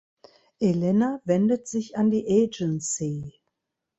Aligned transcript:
Elena 0.61 1.21
wendet 1.25 1.67
sich 1.67 1.95
an 1.95 2.09
die 2.09 2.25
"Agency". 2.27 3.39